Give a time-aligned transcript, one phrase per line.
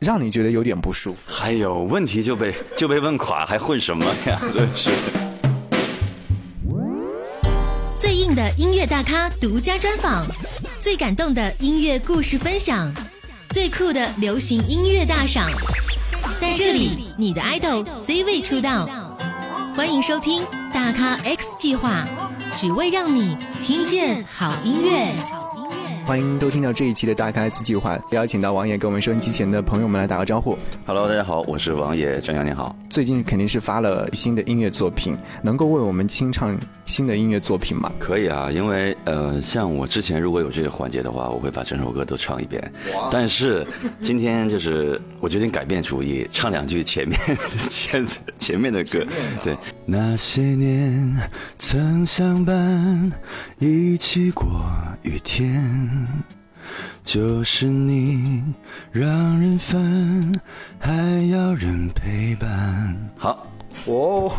[0.00, 1.20] 让你觉得有点不舒服？
[1.26, 4.38] 还有问题就被就被问垮，还混什么呀？
[4.52, 4.90] 真是。
[7.98, 10.26] 最硬的音乐大咖独家专访，
[10.80, 12.92] 最感动的音乐故事分享，
[13.50, 15.48] 最酷的流行音乐大赏，
[16.38, 18.86] 在这里，你的 idol C 位出道，
[19.74, 22.06] 欢迎收听大咖 X 计划，
[22.54, 25.43] 只为让你听见好音乐。
[26.06, 30.54] 欢迎收听到这一期的大咖 S 计划，邀请到王爷跟我们收音机前的朋友们来打个招呼。
[30.84, 32.76] Hello，大家好，我是王爷，张扬你好。
[32.94, 37.90] 最近肯定是发了新的音乐作品，能够为我们清唱新的音乐作品吗？
[37.98, 42.72] 可以啊，因为呃，像我之前如果有这个环节的话，我会把整首歌都唱一遍。
[43.10, 43.66] 但是
[44.00, 47.18] 今天就是我决定改变主意，唱两句前面
[47.68, 48.06] 前
[48.38, 49.04] 前面的歌。
[49.42, 51.16] 对，那些年
[51.58, 53.10] 曾相伴，
[53.58, 54.46] 一起过
[55.02, 56.06] 雨天。
[57.02, 58.42] 就是你
[58.92, 59.08] 让
[59.40, 60.40] 人烦，
[60.78, 60.92] 还
[61.30, 63.08] 要人陪伴。
[63.16, 63.46] 好，
[63.86, 64.32] 哦，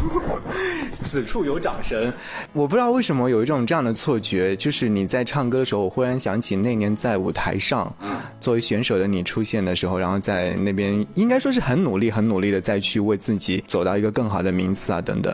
[0.93, 2.11] 此处有掌声。
[2.53, 7.93] 我不知道为什么有一种这样的错觉，就是你在唱歌的时候，我忽然想起那年在舞台上，
[8.39, 15.33] 作为选手的你出现的时候，然后在那边应该说是很努力、很努力的再去为自己走到一个更好的名次啊等等。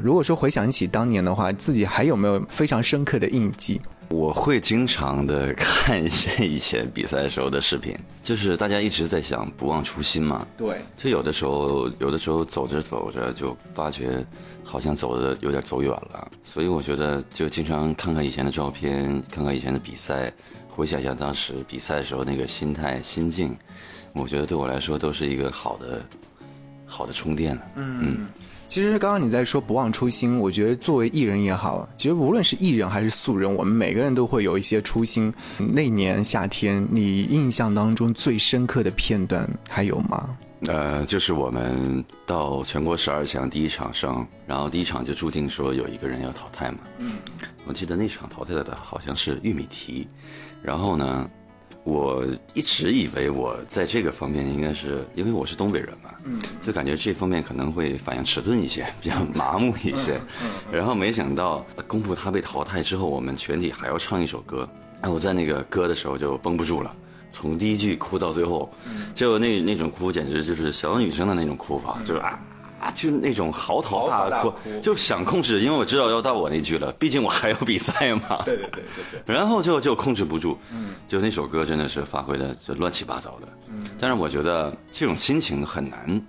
[0.00, 3.80] 如果说回想起当年的话，自己还有没有非常深刻的印记？
[4.14, 10.46] 我会经常的看一些以前比赛时候的视频，就是大家一直在想不忘初心嘛。
[10.56, 14.24] 对，就有的时候，有的时候走着走着就发觉
[14.62, 20.32] 好像走的有点走远了，所以我觉得就经常看看以前的照片，看看以前的比赛，
[20.68, 23.56] 回想一下当时比赛的时候那个心态心境，
[24.12, 26.00] 我觉得对我来说都是一个好的
[26.86, 27.62] 好的充电了。
[27.74, 28.28] 嗯。
[28.74, 35.32] 其实刚刚你在说不忘初心，我觉得作为艺人也好，其实无论是艺人还是素人，我们每个人都会有一些初心。
[35.58, 40.28] 那年夏天，你印象当中最深刻的片段还有吗？
[40.66, 46.78] 呃，就是我们到全国十二强第一场上，然后第一场就注定说有一个人要淘汰嘛。
[46.98, 47.12] 嗯，
[47.66, 50.08] 我记得那场淘汰的好像是玉米提，
[50.60, 51.30] 然后呢。
[51.84, 52.24] 我
[52.54, 56.10] 一直以为我在这个方面应该是因为我是东北人嘛，
[56.62, 60.18] 就感觉这方面可能会反应迟钝一些，比较麻木一些。
[60.72, 64.68] 然后没想到公布他被淘汰之后，我们全体还要唱一首歌。
[65.02, 66.90] 哎，我在那个歌的时候就绷不住了，
[67.30, 68.72] 从第一句哭到最后，
[69.14, 72.40] 就那那种哭简直就是小女生的那种哭法，就是啊。
[72.84, 74.52] 啊，就那种嚎啕大哭，
[74.82, 78.42] 就想控制，因为我知道要到我那句了，毕竟我还有比赛嘛。
[78.44, 79.34] 对对对对对。
[79.34, 83.82] 然后就就控制不住，嗯，就那首歌真的是发挥的就乱七八糟的，嗯。
[83.98, 86.20] 但是我觉得这种心情很难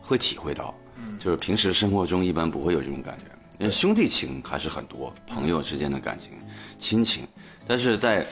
[0.00, 3.24] 会体会到，嗯，就是平时生活中一般不会有这种感觉，
[3.58, 6.30] 因为兄弟情还是很多，朋友之间的感情、
[6.78, 7.26] 亲情，
[7.66, 8.24] 但是在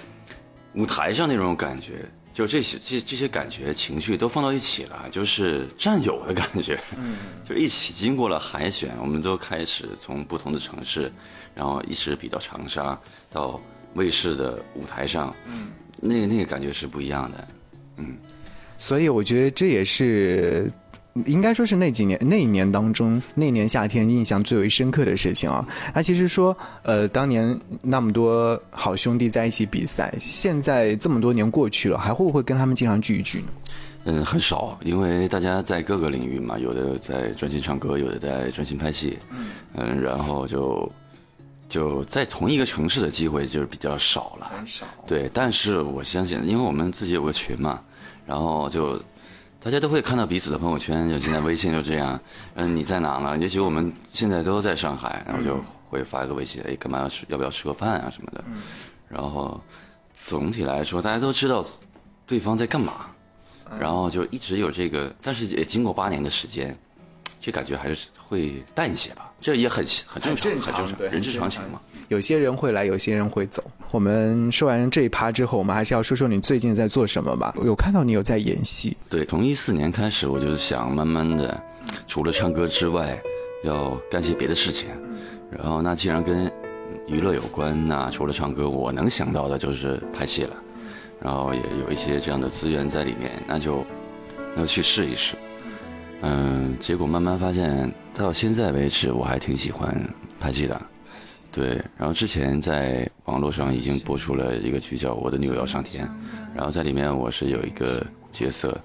[0.74, 2.08] 舞台上那种感觉。
[2.36, 7.16] 就这些这这些感觉情绪都放到一起了，就是战友的感觉，嗯，
[7.48, 11.10] 就一起经过了海选，我们都开始从不同的城市，
[11.54, 13.58] 然后一直比到长沙，到
[13.94, 17.48] 卫视的舞台上，嗯，那个那个感觉是不一样的，
[17.96, 18.18] 嗯，
[18.76, 20.70] 所以我觉得这也是。
[21.24, 25.66] 应该说是那几年那一年当中，那年夏天印象最为深刻的事情啊。
[25.94, 33.46] 那其实说，呃，当年那么多好兄弟在一起比赛，现在这么多年过去了，还会不会跟他们经常聚一聚呢？
[34.04, 39.18] 嗯，很少，因为大家在各个领域嘛，有的在专心唱歌，有的在专心拍戏，
[39.74, 40.92] 嗯，然后就
[41.68, 44.86] 就在同一个城市的机会就是比较少了，很少。
[45.06, 47.80] 对，但是我相信，因为我们自己有个群嘛，
[48.26, 49.00] 然后就。
[49.66, 52.20] 大家都会看到彼此的朋友圈，就现在微信就这样，
[52.54, 53.36] 嗯，你在哪呢？
[53.36, 55.60] 也许我们现在都在上海，然后就
[55.90, 57.26] 会发一个微信，哎，干嘛要吃？
[57.28, 58.44] 要不要吃个饭啊什么的？
[59.08, 59.60] 然后
[60.14, 61.64] 总体来说，大家都知道
[62.28, 63.10] 对方在干嘛，
[63.76, 66.72] 然后就一直有这个，但是也经过八年的时间。
[67.40, 71.80] 这感觉还是会淡一些吧，这也很很正常，很正常，人之常情嘛。
[72.08, 73.62] 有些人会来，有些人会走。
[73.90, 77.54] 我们说完这一趴之后，我们还是要说说你最近在做什么吧。
[77.64, 78.96] 有看到你有在演戏。
[79.10, 81.60] 对，从一四年开始，我就是想慢慢的，
[82.06, 83.20] 除了唱歌之外，
[83.64, 84.88] 要干些别的事情。
[85.50, 86.50] 然后，那既然跟
[87.06, 90.56] 娱乐有关，那除了唱歌，我能想到的就是拍戏了。
[91.20, 93.84] 然后也有一些这样的资源在里面，那就
[94.54, 95.36] 那就去试一试。
[96.22, 99.94] 嗯，结果慢慢发现，到现在为止，我还挺喜欢
[100.40, 100.80] 拍戏的。
[101.52, 106.04] 对，然后之前在网络上已经播出了一个剧叫《我的女友要上天》，
[106.54, 108.78] 然后在里面我是有一个角色，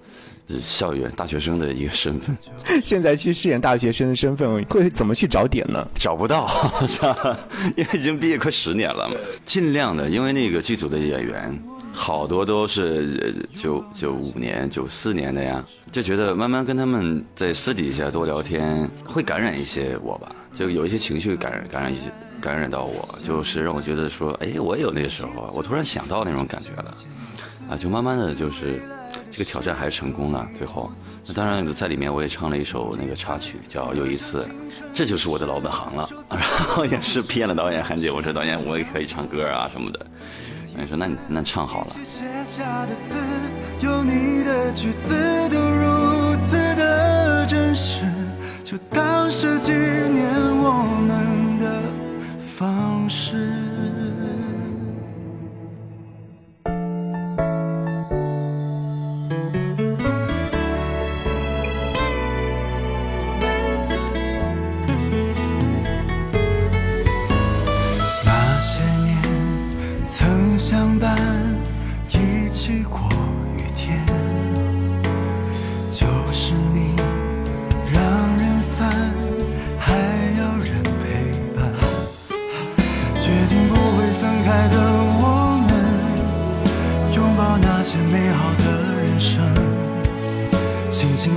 [0.48, 2.38] 是校园大学生的一个身份。
[2.83, 5.86] 现在去饰演大学生的身份，会怎么去找点呢？
[5.95, 6.48] 找不到，
[6.88, 7.38] 是吧？
[7.75, 9.16] 因为已经毕业快十年了嘛。
[9.44, 11.62] 尽量的，因为那个剧组的演员。
[11.94, 22.04] 好多都是九九五年、九四年的呀，就觉得慢慢跟他们在私底下多聊天，会感染一些我吧，就有一些情绪感染感染一些
[22.40, 26.98] 感染到我，就是让我觉得说，哎，我也有那个时候，我突然想到那种感觉了，
[27.70, 28.82] 啊，就慢慢的就是
[29.30, 30.90] 这个挑战还是成功了，最后，
[31.28, 34.44] 那当然在里面我也唱了一首那个插曲叫《又一次》，
[34.94, 40.06] 这就是我的老本行了， 然后也是骗了导演韩姐，我说导演我也可以唱歌啊什么的。
[40.76, 41.96] 你说那你那唱好了。
[42.04, 43.14] 写下的字，
[43.82, 45.14] 有你的句子
[45.50, 48.02] 都如此的真实，
[48.64, 49.11] 就当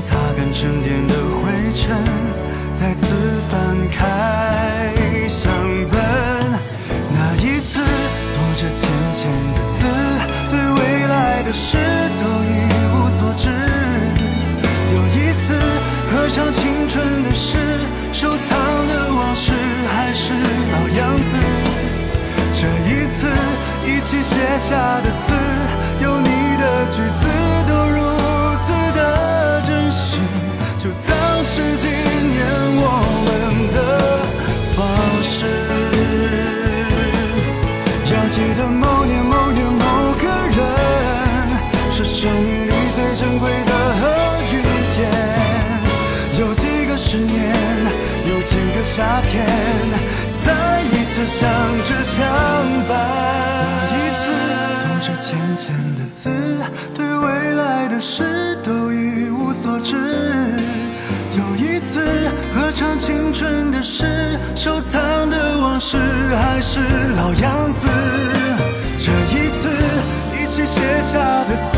[0.06, 1.96] 擦干沉淀的灰尘，
[2.74, 3.06] 再次
[3.50, 3.52] 翻
[3.90, 4.92] 开
[5.28, 5.50] 相
[5.90, 5.94] 本。
[7.12, 8.80] 那一次，读着浅
[9.16, 9.22] 浅
[9.54, 9.80] 的字，
[10.50, 11.76] 对未来的事
[12.20, 12.52] 都一
[12.92, 13.48] 无所知。
[14.94, 15.46] 又一次，
[16.10, 17.56] 合唱青春的诗，
[18.12, 18.48] 收藏
[18.88, 19.52] 的往事
[19.88, 20.32] 还是
[20.72, 21.32] 老样子。
[22.56, 23.18] 这一次，
[23.86, 25.32] 一起写下的字，
[47.14, 47.32] 十年，
[48.24, 49.46] 有几个夏天，
[50.44, 50.50] 再
[50.82, 52.26] 一次相知相
[52.88, 52.92] 伴。
[53.88, 54.24] 那一次，
[54.82, 56.28] 读着浅浅的字，
[56.92, 59.94] 对未来的事都一无所知。
[61.38, 62.04] 又一次，
[62.52, 65.96] 合唱青春的诗，收藏的往事
[66.34, 66.80] 还是
[67.16, 67.86] 老样子。
[68.98, 69.70] 这一次，
[70.36, 70.80] 一起写
[71.12, 71.73] 下的字，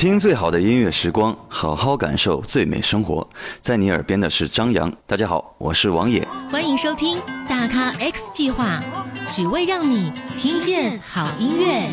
[0.00, 3.28] 听最好的音乐时光，好好感受最美生活。
[3.60, 6.26] 在你耳边的是张扬，大家好，我是王野。
[6.50, 8.82] 欢迎收听大咖 X 计划，
[9.30, 11.86] 只为让你听见好音乐。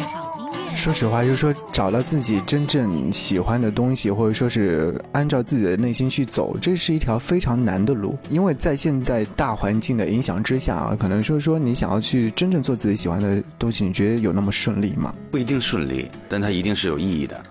[0.74, 8.18] 说实话，就是说找到自己真正喜欢的东西，或者说是按照自己的内心去走，这是一条非常难的路。
[8.30, 15.14] 因为在现在大环境的影响之下啊，可能说说你想要去真正做自己喜欢的东西，你觉得有那么顺利吗？
[15.30, 17.44] 不一定顺利，但它一定是有意义的。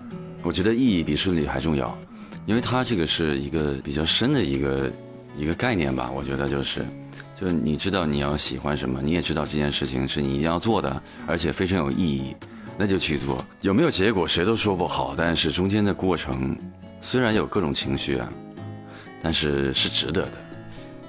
[0.47, 1.93] 我觉得意义比顺利还重要，
[2.45, 4.89] 因为它这个是一个比较深的一个
[5.37, 6.09] 一个概念吧。
[6.15, 6.85] 我觉得就是，
[7.37, 12.33] 就是你知道你要喜欢什么，你也知道这件事情是你一定要做的，而且非常有意义，
[12.77, 13.43] 那就去做。
[13.59, 16.57] 有没有结果谁都说不好，但是中间的过程
[17.01, 18.29] 虽然有各种情绪啊，
[19.21, 20.31] 但是是值得的。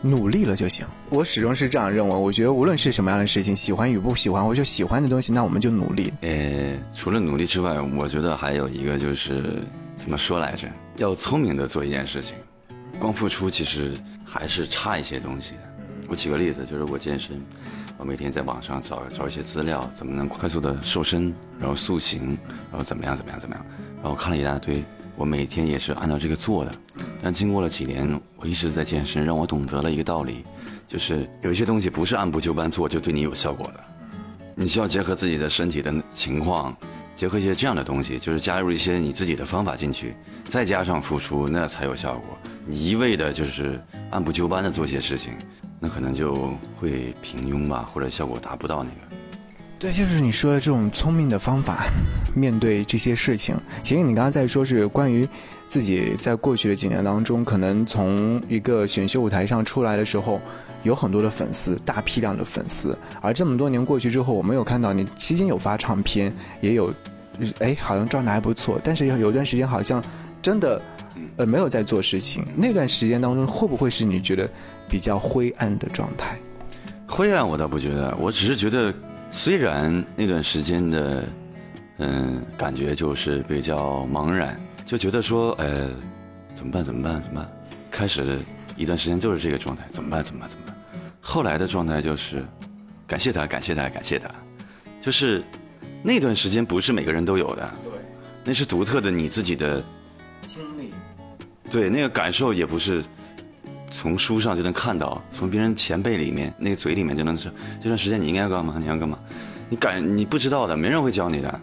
[0.01, 0.87] 努力了就行。
[1.11, 2.15] 我始终是这样认为。
[2.15, 6.13] 我觉得无论是什么样的事情，喜欢与不喜欢，或者喜欢的东西，那我们就努力。
[6.21, 9.63] 呃，除了努力之外，我觉得还有一个就是
[9.97, 10.69] 怎么说来着？
[10.97, 12.37] 要聪明的做一件事情，
[12.99, 13.93] 光付出其实
[14.25, 15.55] 还是差一些东西。
[16.09, 17.41] 我举个例子，就是我健身，
[17.99, 22.39] 我每天在网上找找一些资料，怎么能快速的瘦身，然后塑形，
[22.71, 23.65] 然后怎么样怎么样怎么样，
[24.03, 24.83] 然后看了一大堆，
[25.19, 26.71] 我每天也是按照这个做的。
[27.21, 30.45] 但经过了几年，我一直在健身，让我懂得了一个道理，
[30.87, 33.81] 就是有一些东西不是按部就班做就对你有效果的。
[34.55, 36.75] 你需要结合自己的身体的情况，
[37.15, 42.39] 结合一些这样的东西，就是加入一些你自己的方法进去，再加上付出，那才有效果。
[42.65, 45.33] 你一味的就是按部就班的做一些事情，
[45.81, 49.18] 那可能就会平庸吧，或者效果达不到那个。
[49.79, 51.85] 对，就是你说的这种聪明的方法，
[52.35, 53.55] 面对这些事情。
[53.81, 55.25] 其实你刚刚在说是关于
[55.69, 60.41] 自己在过去的几年当中，可能从一个选秀舞台上出来的时候，
[60.83, 62.99] 有很多的粉丝，大批量的粉丝。
[63.21, 66.93] 而这么多年过去之后，我没有看到你期间有发唱片，也有，
[67.61, 68.81] 哎，好像状态还不错。
[68.83, 70.03] 但是有一段时间好像
[70.43, 70.83] 真的，
[71.37, 72.45] 呃，没有在做事情。
[72.57, 74.51] 那段时间当中，会不会是你觉得
[74.89, 76.37] 比较灰暗的状态？
[77.07, 78.93] 灰暗我倒不觉得，我只是觉得。
[79.31, 81.25] 虽然那段时间的，
[81.99, 85.91] 嗯，感觉就是比较茫然，就觉得说，呃，
[86.55, 86.83] 怎么办？
[86.83, 87.23] 怎么办？
[87.23, 87.49] 怎么办？
[87.91, 88.37] 开始的
[88.77, 90.23] 一段时间就是这个状态，怎么办？
[90.23, 90.49] 怎么办？
[90.49, 90.77] 怎么办？
[91.21, 92.45] 后来的状态就是，
[93.07, 94.29] 感谢他，感谢他，感谢他，
[95.01, 95.43] 就是
[96.03, 97.93] 那段时间不是每个人都有的，对，
[98.45, 99.85] 那是独特的你自己的
[100.47, 100.93] 经历，
[101.71, 103.05] 对，那个感受也不是。
[103.91, 108.77] 从书上就能看到，从别人前辈里面那个嘴里面就能说，这段时间你应该干嘛？
[108.79, 109.19] 你要干嘛？
[109.69, 111.61] 你感你不知道的，没人会教你的。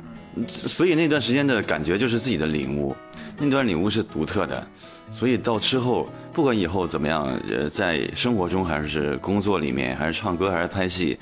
[0.47, 2.95] 所以那段时间的感觉就是自己的领悟，
[3.37, 4.67] 那段领悟是独特的。
[5.11, 11.17] 所以到之后，不管以后怎么样，呃，在生活中还是工作里面，还是唱歌，还是拍戏，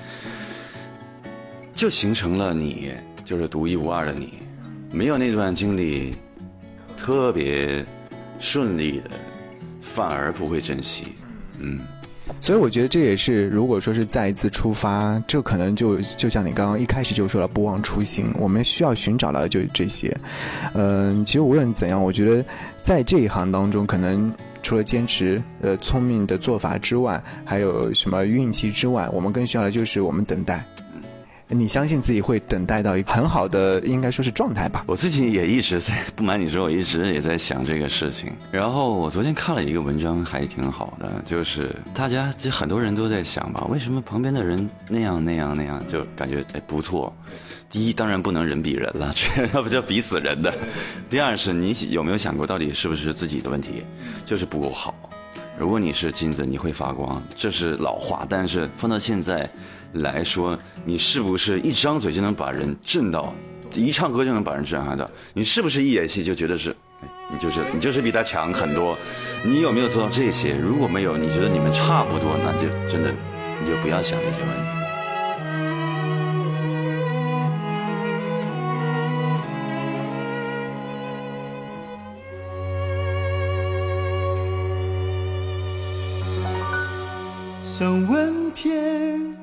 [1.75, 2.91] 就形成了你，
[3.23, 4.33] 就是独一无二的你。
[4.89, 6.15] 没有那段经历，
[6.95, 7.85] 特别
[8.39, 9.11] 顺利的。
[9.83, 11.13] 反而不会珍惜，
[11.59, 11.79] 嗯，
[12.39, 20.15] 所以我觉得这也是，如果说是再一次出发，这可能就就像你刚刚一开始就说了，不忘初心，我们需要寻找的就这些。
[20.73, 22.43] 嗯，其实无论怎样，我觉得
[22.81, 30.65] 在这一行当中，可能除了坚持、呃聪明的做法之外，还有什么运气之外，我们更需要的就是我们等待。
[31.53, 34.83] 你相信自己会等待到一个很好的，应该说是状态吧？
[34.87, 38.33] 我最近也一直在，不瞒你说，我一直也在想这个事情。
[38.51, 47.15] 然后我昨天看了一个文章，还挺好的，就是大家就很多人都在想吧，为什么旁边的人那样那样那样，就感觉哎不错。
[47.69, 50.53] 第一，当然不能人比人了，这那不叫比死人的。
[51.09, 53.83] 第二是，你有没有想过，到底是不是自己的问题，
[54.25, 54.93] 就是不够好？
[55.57, 58.25] 如果你是金子，你会发光，这是老话。
[58.29, 59.49] 但是放到现在。
[59.93, 63.33] 来说，你是不是一张嘴就能把人震到，
[63.73, 65.09] 一唱歌就能把人震撼到？
[65.33, 66.75] 你是不是一演戏就觉得是，
[67.31, 68.97] 你就是你就是比他强很多？
[69.43, 70.55] 你有没有做到这些？
[70.55, 73.13] 如果没有，你觉得你们差不多，那就真的
[73.61, 74.67] 你就不要想那些问题。
[87.63, 89.42] 想问天。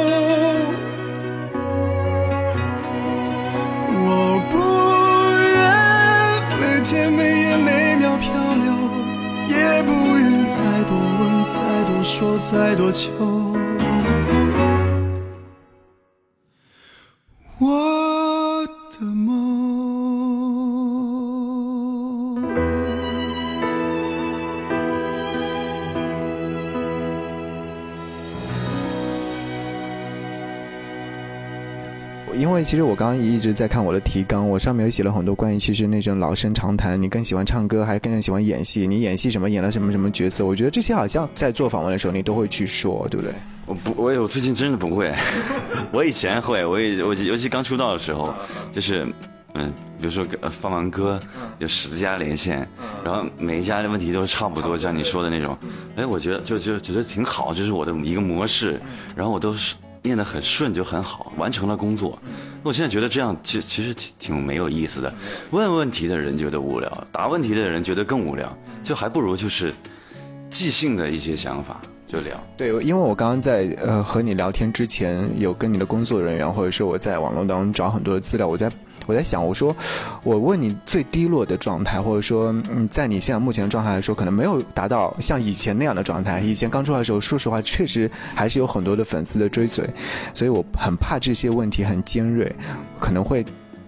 [12.21, 13.40] 说、再多求。
[32.63, 43.33] 其实我刚刚一直在看我的提纲，我上面有写了很多关于其实那种老生常谈，你更喜欢唱歌，还更喜欢演戏，你演戏什么演了什么什么角色，我觉得这些好像在做访问的时候你都会去说，对不对？
[43.65, 45.13] 我不，我我最近真的不会，
[45.91, 48.33] 我以前会，我也我尤其刚出道的时候，
[48.71, 49.07] 就是
[49.53, 51.19] 嗯，比如说放完歌
[51.59, 52.67] 有十家连线，
[53.03, 55.57] 然后每一家的问题都差不多，像你说的那种，
[55.95, 58.81] 哎，我觉得就就觉得挺好，就是我的一个模式，
[59.15, 62.17] 然后我都是念得很顺就很好，完成了工作。
[62.63, 65.13] 我现在觉得这样其实其实挺挺没有意思的，
[65.51, 69.73] 问问题的人觉得无聊，答问题的人觉得更无聊，就还不如就是
[70.49, 72.39] 即兴的一些想法就聊。
[72.57, 78.69] 对，因为我刚刚在呃和你聊天之前，有跟你的工作人员或者说我在网络当中找很多的资料，我在
[79.07, 79.75] 我在想，我说
[80.23, 86.39] 我问你最低落的状态，或者说嗯，在你现在目前的状态来说，可能没有达到像以前那样的状态。
[86.39, 89.87] 以前刚出来的时候，说实话，确实还是有很多的粉丝的追随，
[90.33, 92.53] 所以我很怕这些问题很尖锐，
[92.99, 93.43] 可能会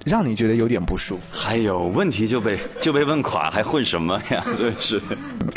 [0.06, 1.24] 让你觉得有点不舒服。
[1.32, 4.44] 还有问题就被就被问垮，还混什么呀？
[4.58, 5.02] 真是。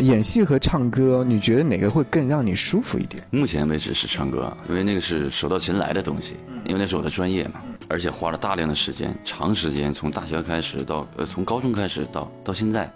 [0.01, 3.23] 演戏和唱歌，你觉得哪个会更让你舒服一点？
[3.31, 12.91] 目前为止是唱歌，因为那个是手到擒来的东西，因为那是我的专业嘛，而且花了大量的时间，长时间从大学开始到呃从高中开始到到现在，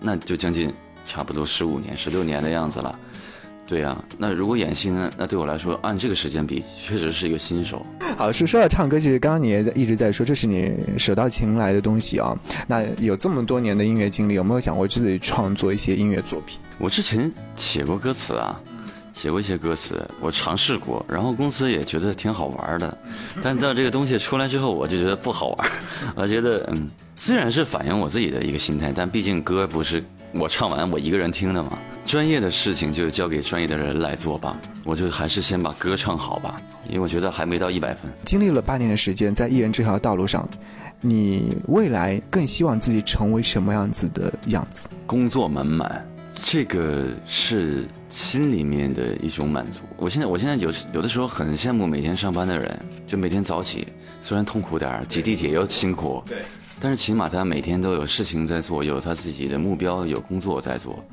[0.00, 0.72] 那就将近
[1.06, 2.98] 差不多十五年、十六年的样子了。
[3.68, 5.10] 对呀、那如果演戏呢？
[5.18, 7.84] 那对我来说，按这个时间比，确实是一个新手。
[8.16, 12.32] 好，是说到唱歌，其实刚刚你也在一直在说，这是你手到擒来的东西啊。
[12.68, 16.60] 那有这么多年的音乐经历，有没有想过自己创作一些音乐作品？
[16.78, 18.60] 我之前写过歌词啊，
[19.16, 22.98] 写过一些歌词，我尝试过，然后公司也觉得挺好玩的，
[23.42, 25.70] 但到这个东西出来之后，我就觉得不好玩。
[26.14, 34.54] 我觉得，嗯，虽然是反映我自己的一个心态，但毕竟歌不是我唱完我一个人听的嘛，专业的事情就交给专业的人来做吧。
[34.84, 36.54] 我就还是先把歌唱好吧，
[36.86, 38.12] 因为我觉得还没到一百分。
[38.22, 40.46] 经历了八年的时间，在艺人这条道路上，
[41.00, 44.90] 你未来更希望自己成为什么样子的样子？
[45.06, 46.06] 工作满满，
[46.48, 49.80] 这个是心里面的一种满足。
[49.96, 53.88] 我现在，我现在有有的时候很羡慕每天上班的人，就每天早起，
[54.22, 56.38] 虽然痛苦点儿，挤地铁又辛苦，对，
[56.78, 61.04] 但是起码他每天都有事情在做，有他自己的目标，有工作在做。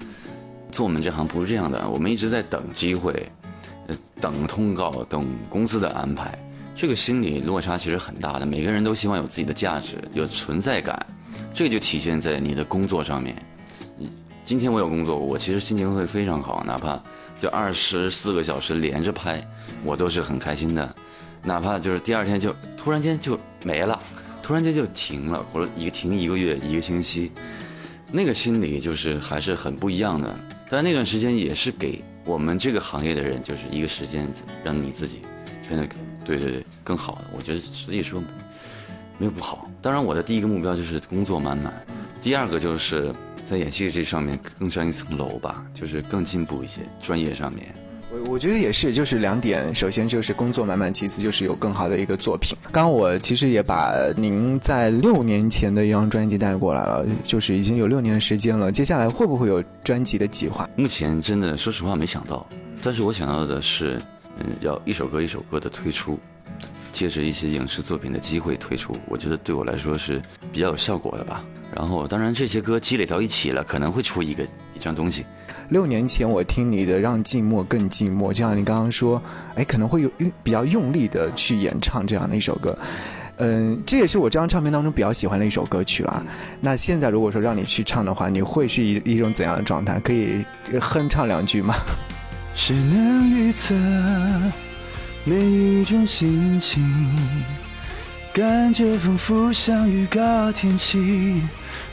[0.72, 3.28] 做我们这行不是这样的，我们一直在等机会，
[3.88, 6.38] 呃，等通告，等公司的安排。
[6.76, 11.04] 这个心理落差其实很大的，每个人都希望有自己的价值，有存在感，
[11.56, 13.36] 这个就体现在你的工作上面。
[14.46, 17.02] 今天我有工作，我其实心情会非常好，哪怕
[17.42, 19.46] 就二十四个小时连着拍，
[19.86, 20.94] 我都是很开心的。
[21.42, 24.00] 哪怕就是第二天就突然间就没了，
[24.42, 27.32] 突然间就停了，或者一停一个月、一个星期，
[28.12, 30.34] 那个心理就是还是很不一样的。
[30.70, 34.30] 但那段时间也是给我们这个行业的人，就是一个时间，
[34.64, 35.22] 让你自己
[35.68, 35.88] 变得
[36.26, 37.22] 对对对更好的。
[37.36, 38.22] 我觉得所以说
[39.18, 39.70] 没有不好。
[39.82, 41.74] 当然，我的第一个目标就是工作满满，
[42.22, 43.14] 第二个就是
[43.46, 47.74] 在演戏这上面更上一层楼吧，就是更进步一些，专业上面。
[48.12, 52.56] 我我觉得也是，就是两点，首先就是工作满满，其次就是有更好的一个作品。
[52.72, 58.72] 刚刚我其实也把您在六年前的一张专辑带过来了，就是已经有六年的时间了。
[58.72, 60.70] 接下来会不会有专辑的计划？
[60.76, 62.48] 目前真的说实话没想到，
[62.84, 64.00] 但是我想到的是，
[64.40, 66.20] 嗯，要一首歌一首歌的推出，
[66.92, 71.44] 借着一些影视作品的机会推出，我觉得对我来说是比较有效果的吧。
[71.76, 75.26] 然后，当然这些歌积累到一起了，可能会出一个一张东西。
[75.70, 79.22] 六年前我听你的《让寂寞更寂寞》，就像你刚刚说，
[79.56, 82.78] 哎，可能会有用比较用力的去演唱这样的一首歌，
[83.38, 86.24] 嗯，这也是我这张唱片当中比较喜欢的一首歌曲啦。
[86.60, 90.00] 那现在如果说让你去唱的话，你会是一一种怎样的状态？
[90.02, 90.46] 可以
[90.80, 91.76] 哼唱两句吗？
[92.54, 93.74] 谁能预测
[95.24, 96.84] 每一种心情？
[98.34, 101.42] 感觉仿佛像预告天气。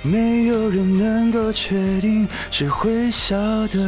[0.02, 3.36] 没有人能够确定谁会晓
[3.68, 3.78] 得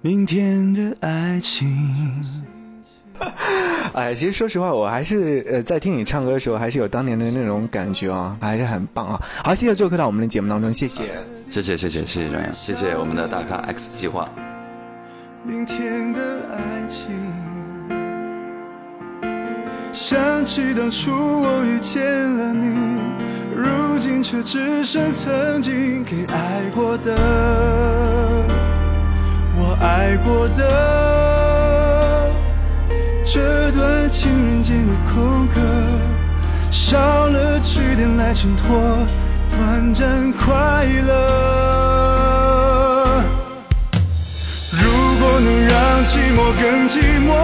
[0.00, 2.24] 明天的爱情。
[3.94, 9.20] 哎，其实说实话，我还是呃在听你唱歌的时候，还是有当年的那种感觉啊，还是很棒啊。
[9.42, 11.02] 好，谢谢做客到我们的节目当中，谢谢，
[11.50, 14.28] 谢谢，谢谢，谢谢张扬，谢谢我们的大咖 X 计划。
[15.42, 16.20] 明天的
[16.52, 17.10] 爱情，
[19.92, 22.78] 想起当初我遇见了你。
[23.52, 27.16] 如如今却只剩曾经给爱过的，
[29.56, 32.30] 我爱过的
[33.26, 35.60] 这段情人间的空格，
[36.70, 39.04] 少了句点来衬托
[39.50, 41.14] 短暂快乐。
[44.80, 47.34] 如果能让寂寞更寂寞，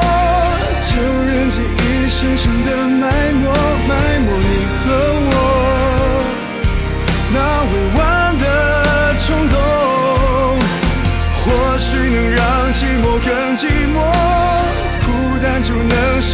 [0.80, 2.36] 就任记忆深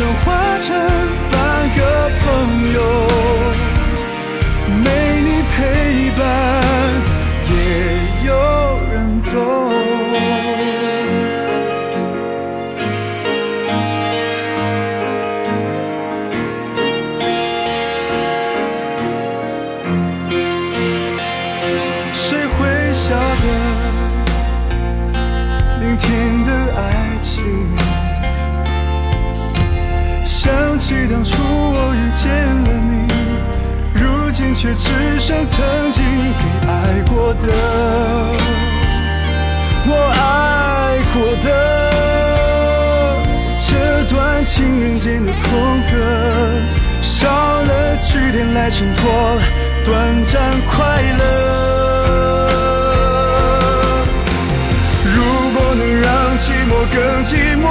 [0.00, 0.58] 能升华
[34.62, 37.40] 却只剩曾经给爱过的，
[39.86, 41.48] 我爱过的
[43.58, 45.96] 这段情人间的空格，
[47.00, 47.26] 少
[47.62, 49.40] 了句点来衬托
[49.82, 51.22] 短暂快乐。
[55.06, 57.64] 如果能让寂寞更寂寞。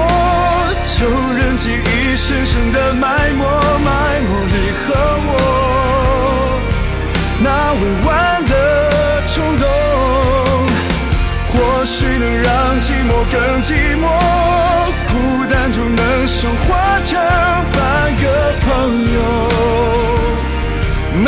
[0.98, 3.44] 就任记忆深深的埋没，
[3.86, 4.86] 埋没你和
[5.28, 5.32] 我
[7.90, 8.54] 不完的
[9.26, 9.68] 冲动，
[11.48, 14.06] 或许能让寂寞更寂寞，
[15.08, 15.14] 孤
[15.50, 17.20] 单就能升华成
[17.74, 18.68] 半个朋
[19.16, 19.18] 友，
[21.24, 21.28] 没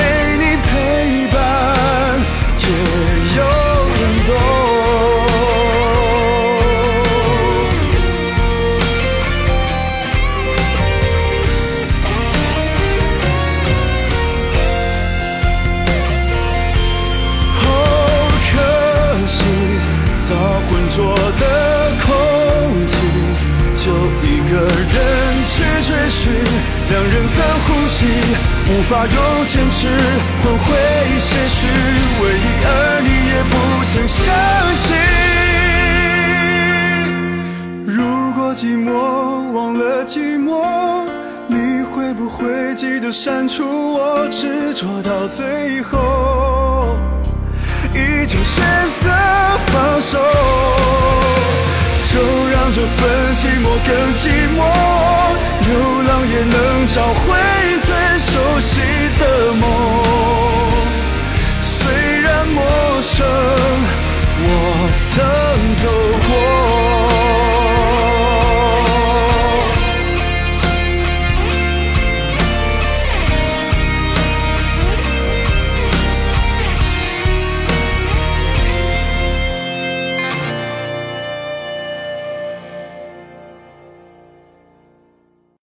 [28.74, 29.86] 无法用坚持
[30.42, 30.66] 换回
[31.20, 32.70] 些许唯一，而
[33.04, 33.54] 你也不
[33.92, 34.24] 曾相
[34.78, 34.88] 信。
[37.86, 38.88] 如果寂寞
[39.52, 41.06] 忘了寂寞，
[41.48, 46.96] 你会不会记得删除我执着到最后？
[47.94, 48.64] 已经选
[49.02, 49.10] 择
[49.68, 50.18] 放手，
[52.08, 52.22] 就
[52.54, 54.64] 让这份寂寞更寂寞。
[55.68, 55.70] 流
[56.08, 57.38] 浪也能找回
[58.12, 58.82] 最熟悉
[59.20, 59.70] 的梦，
[61.62, 62.62] 虽然陌
[63.02, 63.26] 生。
[64.44, 64.50] 我
[65.14, 65.88] 曾走
[66.28, 66.81] 过。